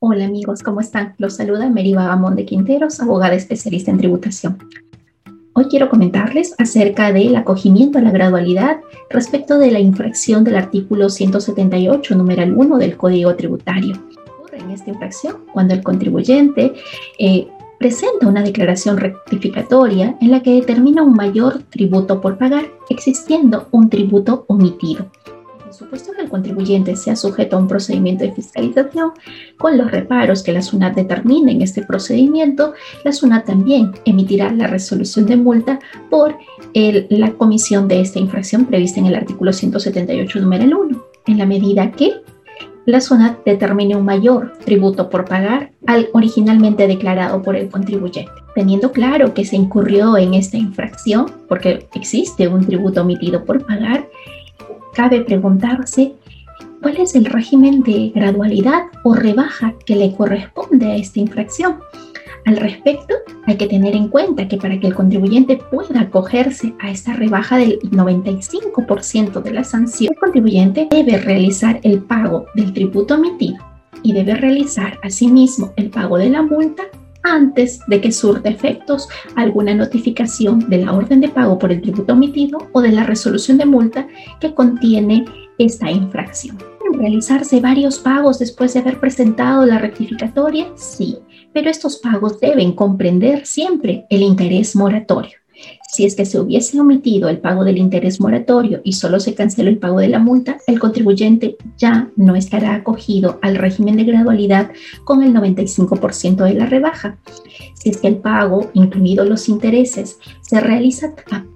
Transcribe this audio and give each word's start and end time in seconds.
Hola 0.00 0.26
amigos, 0.26 0.62
¿cómo 0.62 0.80
están? 0.80 1.16
Los 1.18 1.34
saluda 1.34 1.68
Meriva 1.68 2.06
Gamón 2.06 2.36
de 2.36 2.44
Quinteros, 2.44 3.00
abogada 3.00 3.34
especialista 3.34 3.90
en 3.90 3.98
tributación. 3.98 4.56
Hoy 5.54 5.64
quiero 5.64 5.88
comentarles 5.88 6.54
acerca 6.56 7.10
del 7.10 7.34
acogimiento 7.34 7.98
a 7.98 8.02
la 8.02 8.12
gradualidad 8.12 8.78
respecto 9.10 9.58
de 9.58 9.72
la 9.72 9.80
infracción 9.80 10.44
del 10.44 10.54
artículo 10.54 11.10
178, 11.10 12.14
numeral 12.14 12.54
1 12.56 12.78
del 12.78 12.96
Código 12.96 13.34
Tributario. 13.34 13.96
Ocurre 14.38 14.58
en 14.58 14.70
esta 14.70 14.90
infracción 14.90 15.38
cuando 15.52 15.74
el 15.74 15.82
contribuyente 15.82 16.74
eh, 17.18 17.48
presenta 17.80 18.28
una 18.28 18.44
declaración 18.44 18.98
rectificatoria 18.98 20.16
en 20.20 20.30
la 20.30 20.44
que 20.44 20.54
determina 20.54 21.02
un 21.02 21.14
mayor 21.14 21.64
tributo 21.70 22.20
por 22.20 22.38
pagar, 22.38 22.66
existiendo 22.88 23.66
un 23.72 23.90
tributo 23.90 24.44
omitido 24.46 25.10
supuesto 25.78 26.12
que 26.12 26.22
el 26.22 26.28
contribuyente 26.28 26.96
sea 26.96 27.16
sujeto 27.16 27.56
a 27.56 27.60
un 27.60 27.68
procedimiento 27.68 28.24
de 28.24 28.32
fiscalización, 28.32 29.12
con 29.56 29.78
los 29.78 29.90
reparos 29.90 30.42
que 30.42 30.52
la 30.52 30.62
SUNAT 30.62 30.96
determine 30.96 31.52
en 31.52 31.62
este 31.62 31.82
procedimiento, 31.82 32.74
la 33.04 33.12
SUNAT 33.12 33.46
también 33.46 33.92
emitirá 34.04 34.52
la 34.52 34.66
resolución 34.66 35.26
de 35.26 35.36
multa 35.36 35.78
por 36.10 36.36
la 36.74 37.32
comisión 37.32 37.88
de 37.88 38.00
esta 38.00 38.18
infracción 38.18 38.66
prevista 38.66 39.00
en 39.00 39.06
el 39.06 39.14
artículo 39.14 39.52
178, 39.52 40.40
número 40.40 40.80
1, 40.80 41.02
en 41.26 41.38
la 41.38 41.46
medida 41.46 41.90
que 41.92 42.20
la 42.86 43.00
SUNAT 43.00 43.44
determine 43.44 43.96
un 43.96 44.04
mayor 44.06 44.54
tributo 44.64 45.10
por 45.10 45.26
pagar 45.26 45.72
al 45.86 46.08
originalmente 46.14 46.86
declarado 46.86 47.42
por 47.42 47.54
el 47.54 47.68
contribuyente. 47.68 48.32
Teniendo 48.54 48.92
claro 48.92 49.34
que 49.34 49.44
se 49.44 49.56
incurrió 49.56 50.16
en 50.16 50.32
esta 50.32 50.56
infracción, 50.56 51.26
porque 51.48 51.86
existe 51.94 52.48
un 52.48 52.64
tributo 52.64 53.02
omitido 53.02 53.44
por 53.44 53.64
pagar, 53.64 54.08
cabe 54.98 55.20
preguntarse 55.20 56.14
cuál 56.82 56.96
es 56.96 57.14
el 57.14 57.24
régimen 57.24 57.84
de 57.84 58.10
gradualidad 58.12 58.86
o 59.04 59.14
rebaja 59.14 59.74
que 59.86 59.94
le 59.94 60.12
corresponde 60.12 60.86
a 60.86 60.96
esta 60.96 61.20
infracción. 61.20 61.76
Al 62.44 62.56
respecto, 62.56 63.14
hay 63.46 63.56
que 63.56 63.68
tener 63.68 63.94
en 63.94 64.08
cuenta 64.08 64.48
que 64.48 64.56
para 64.56 64.80
que 64.80 64.88
el 64.88 64.96
contribuyente 64.96 65.56
pueda 65.70 66.00
acogerse 66.00 66.74
a 66.80 66.90
esta 66.90 67.12
rebaja 67.12 67.58
del 67.58 67.78
95% 67.78 69.40
de 69.40 69.52
la 69.52 69.62
sanción, 69.62 70.12
el 70.12 70.18
contribuyente 70.18 70.88
debe 70.90 71.16
realizar 71.18 71.78
el 71.84 72.00
pago 72.00 72.46
del 72.56 72.72
tributo 72.72 73.14
emitido 73.14 73.64
y 74.02 74.12
debe 74.12 74.34
realizar 74.34 74.98
asimismo 75.04 75.72
el 75.76 75.90
pago 75.90 76.18
de 76.18 76.30
la 76.30 76.42
multa 76.42 76.82
antes 77.22 77.80
de 77.86 78.00
que 78.00 78.12
surta 78.12 78.48
efectos 78.48 79.08
alguna 79.36 79.74
notificación 79.74 80.68
de 80.70 80.78
la 80.78 80.92
orden 80.92 81.20
de 81.20 81.28
pago 81.28 81.58
por 81.58 81.72
el 81.72 81.82
tributo 81.82 82.12
omitido 82.12 82.58
o 82.72 82.80
de 82.80 82.92
la 82.92 83.04
resolución 83.04 83.58
de 83.58 83.66
multa 83.66 84.06
que 84.40 84.54
contiene 84.54 85.24
esta 85.58 85.90
infracción. 85.90 86.58
¿Realizarse 86.92 87.60
varios 87.60 87.98
pagos 87.98 88.38
después 88.38 88.72
de 88.72 88.80
haber 88.80 88.98
presentado 88.98 89.66
la 89.66 89.78
rectificatoria? 89.78 90.68
Sí, 90.76 91.18
pero 91.52 91.70
estos 91.70 91.98
pagos 91.98 92.40
deben 92.40 92.72
comprender 92.72 93.44
siempre 93.44 94.06
el 94.08 94.22
interés 94.22 94.74
moratorio. 94.74 95.38
Si 95.90 96.04
es 96.04 96.14
que 96.14 96.26
se 96.26 96.38
hubiese 96.38 96.78
omitido 96.80 97.28
el 97.28 97.38
pago 97.38 97.64
del 97.64 97.78
interés 97.78 98.20
moratorio 98.20 98.80
y 98.84 98.92
solo 98.92 99.18
se 99.20 99.34
canceló 99.34 99.68
el 99.68 99.78
pago 99.78 99.98
de 99.98 100.08
la 100.08 100.18
multa, 100.18 100.58
el 100.66 100.78
contribuyente 100.78 101.56
ya 101.76 102.10
no 102.14 102.36
estará 102.36 102.74
acogido 102.74 103.38
al 103.42 103.56
régimen 103.56 103.96
de 103.96 104.04
gradualidad 104.04 104.70
con 105.04 105.22
el 105.22 105.34
95% 105.34 106.44
de 106.44 106.54
la 106.54 106.66
rebaja. 106.66 107.18
Si 107.74 107.88
es 107.88 107.96
que 107.96 108.08
el 108.08 108.16
pago, 108.16 108.70
incluidos 108.74 109.28
los 109.28 109.48
intereses, 109.48 110.18
se 110.42 110.60
realiza 110.60 111.14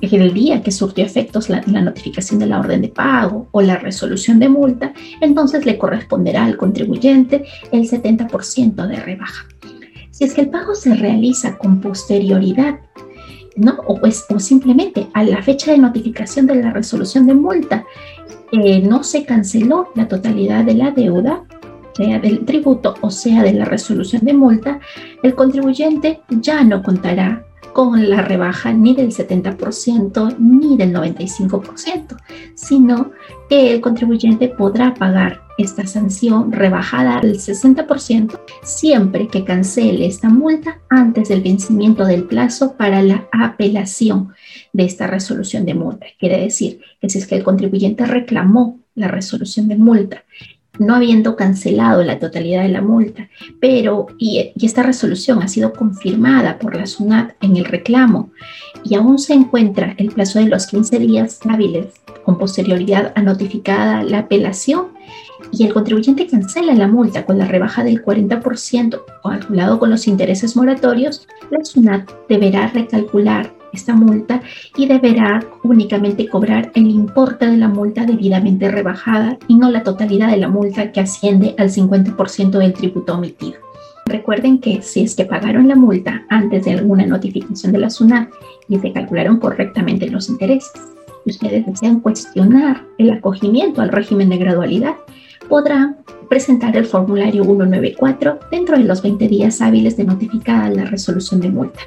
el 0.00 0.34
día 0.34 0.62
que 0.62 0.70
surtió 0.70 1.04
efectos 1.04 1.48
la, 1.48 1.62
la 1.66 1.80
notificación 1.80 2.38
de 2.38 2.46
la 2.46 2.60
orden 2.60 2.82
de 2.82 2.88
pago 2.88 3.48
o 3.52 3.62
la 3.62 3.76
resolución 3.76 4.38
de 4.38 4.48
multa, 4.48 4.92
entonces 5.20 5.64
le 5.64 5.78
corresponderá 5.78 6.44
al 6.44 6.56
contribuyente 6.56 7.44
el 7.72 7.88
70% 7.88 8.86
de 8.86 8.96
rebaja. 8.96 9.46
Si 10.10 10.24
es 10.24 10.34
que 10.34 10.42
el 10.42 10.50
pago 10.50 10.74
se 10.74 10.94
realiza 10.94 11.58
con 11.58 11.80
posterioridad 11.80 12.78
¿no? 13.56 13.78
O, 13.86 13.98
pues, 13.98 14.24
o 14.28 14.38
simplemente 14.38 15.08
a 15.14 15.22
la 15.22 15.42
fecha 15.42 15.72
de 15.72 15.78
notificación 15.78 16.46
de 16.46 16.56
la 16.56 16.72
resolución 16.72 17.26
de 17.26 17.34
multa 17.34 17.84
eh, 18.52 18.80
no 18.80 19.02
se 19.02 19.24
canceló 19.24 19.88
la 19.94 20.08
totalidad 20.08 20.64
de 20.64 20.74
la 20.74 20.90
deuda, 20.90 21.44
sea 21.96 22.18
del 22.18 22.44
tributo 22.44 22.94
o 23.00 23.10
sea 23.10 23.42
de 23.42 23.52
la 23.52 23.64
resolución 23.64 24.24
de 24.24 24.34
multa, 24.34 24.80
el 25.22 25.34
contribuyente 25.34 26.20
ya 26.28 26.64
no 26.64 26.82
contará 26.82 27.46
con 27.72 28.08
la 28.08 28.22
rebaja 28.22 28.72
ni 28.72 28.94
del 28.94 29.10
70% 29.10 30.36
ni 30.38 30.76
del 30.76 30.94
95%, 30.94 32.16
sino 32.54 33.10
que 33.48 33.74
el 33.74 33.80
contribuyente 33.80 34.48
podrá 34.48 34.94
pagar 34.94 35.43
esta 35.58 35.86
sanción 35.86 36.52
rebajada 36.52 37.18
al 37.18 37.34
60% 37.34 38.40
siempre 38.62 39.28
que 39.28 39.44
cancele 39.44 40.06
esta 40.06 40.28
multa 40.28 40.80
antes 40.88 41.28
del 41.28 41.42
vencimiento 41.42 42.04
del 42.04 42.24
plazo 42.24 42.76
para 42.76 43.02
la 43.02 43.28
apelación 43.32 44.34
de 44.72 44.84
esta 44.84 45.06
resolución 45.06 45.64
de 45.64 45.74
multa. 45.74 46.06
Quiere 46.18 46.40
decir 46.40 46.80
que 47.00 47.08
si 47.08 47.18
es 47.18 47.26
que 47.26 47.36
el 47.36 47.44
contribuyente 47.44 48.06
reclamó 48.06 48.80
la 48.94 49.08
resolución 49.08 49.68
de 49.68 49.76
multa 49.76 50.24
no 50.78 50.94
habiendo 50.94 51.36
cancelado 51.36 52.02
la 52.02 52.18
totalidad 52.18 52.62
de 52.62 52.68
la 52.68 52.82
multa, 52.82 53.28
pero 53.60 54.08
y, 54.18 54.52
esta 54.60 54.82
resolución 54.82 55.42
ha 55.42 55.48
sido 55.48 55.72
confirmada 55.72 56.58
por 56.58 56.76
la 56.76 56.86
SUNAT 56.86 57.34
en 57.40 57.56
el 57.56 57.64
reclamo 57.64 58.30
y 58.82 58.94
aún 58.96 59.18
se 59.18 59.34
encuentra 59.34 59.94
el 59.98 60.10
plazo 60.10 60.38
de 60.38 60.46
los 60.46 60.66
15 60.66 60.98
días 60.98 61.40
hábiles 61.48 61.94
con 62.24 62.38
posterioridad 62.38 63.12
a 63.14 63.22
notificada 63.22 64.02
la 64.02 64.20
apelación 64.20 64.88
y 65.52 65.64
el 65.64 65.72
contribuyente 65.72 66.26
cancela 66.26 66.74
la 66.74 66.88
multa 66.88 67.24
con 67.24 67.38
la 67.38 67.46
rebaja 67.46 67.84
del 67.84 68.04
40% 68.04 69.02
o 69.22 69.28
calculado 69.28 69.78
con 69.78 69.90
los 69.90 70.06
intereses 70.06 70.56
moratorios, 70.56 71.26
la 71.50 71.64
SUNAT 71.64 72.10
deberá 72.28 72.68
recalcular 72.68 73.52
esta 73.72 73.94
multa 73.94 74.40
y 74.76 74.86
deberá 74.86 75.44
únicamente 75.64 76.28
cobrar 76.28 76.70
el 76.74 76.86
importe 76.86 77.46
de 77.46 77.56
la 77.56 77.68
multa 77.68 78.04
debidamente 78.04 78.70
rebajada 78.70 79.36
y 79.48 79.56
no 79.56 79.70
la 79.70 79.82
totalidad 79.82 80.30
de 80.30 80.36
la 80.36 80.48
multa 80.48 80.92
que 80.92 81.00
asciende 81.00 81.54
al 81.58 81.70
50% 81.70 82.50
del 82.58 82.72
tributo 82.72 83.14
omitido. 83.14 83.58
Recuerden 84.06 84.58
que 84.58 84.82
si 84.82 85.02
es 85.02 85.16
que 85.16 85.24
pagaron 85.24 85.66
la 85.66 85.76
multa 85.76 86.24
antes 86.28 86.64
de 86.64 86.72
alguna 86.72 87.06
notificación 87.06 87.72
de 87.72 87.78
la 87.78 87.90
SUNAT 87.90 88.28
y 88.68 88.78
se 88.78 88.92
calcularon 88.92 89.38
correctamente 89.38 90.08
los 90.10 90.28
intereses, 90.28 90.72
y 91.24 91.30
ustedes 91.30 91.66
desean 91.66 92.00
cuestionar 92.00 92.84
el 92.98 93.10
acogimiento 93.10 93.82
al 93.82 93.90
régimen 93.90 94.28
de 94.28 94.38
gradualidad, 94.38 94.94
podrán 95.48 95.98
presentar 96.28 96.76
el 96.76 96.86
formulario 96.86 97.44
194 97.44 98.40
dentro 98.50 98.78
de 98.78 98.84
los 98.84 99.02
20 99.02 99.28
días 99.28 99.60
hábiles 99.60 99.96
de 99.96 100.04
notificada 100.04 100.70
la 100.70 100.84
resolución 100.84 101.40
de 101.40 101.50
multa 101.50 101.80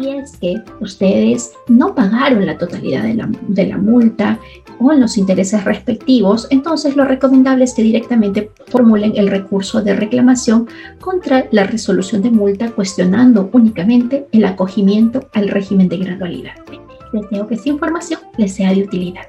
si 0.00 0.08
es 0.08 0.36
que 0.36 0.56
ustedes 0.80 1.52
no 1.68 1.94
pagaron 1.94 2.46
la 2.46 2.58
totalidad 2.58 3.02
de 3.02 3.14
la, 3.14 3.28
de 3.48 3.66
la 3.66 3.78
multa 3.78 4.38
o 4.78 4.92
los 4.92 5.18
intereses 5.18 5.64
respectivos, 5.64 6.46
entonces 6.50 6.96
lo 6.96 7.04
recomendable 7.04 7.64
es 7.64 7.74
que 7.74 7.82
directamente 7.82 8.50
formulen 8.68 9.12
el 9.16 9.28
recurso 9.28 9.82
de 9.82 9.94
reclamación 9.94 10.68
contra 11.00 11.46
la 11.50 11.64
resolución 11.64 12.22
de 12.22 12.30
multa 12.30 12.70
cuestionando 12.70 13.50
únicamente 13.52 14.26
el 14.32 14.44
acogimiento 14.44 15.28
al 15.32 15.48
régimen 15.48 15.88
de 15.88 15.98
gradualidad. 15.98 16.54
Deseo 17.12 17.46
que 17.46 17.54
esta 17.54 17.68
información 17.68 18.20
les 18.36 18.54
sea 18.54 18.72
de 18.72 18.82
utilidad. 18.82 19.26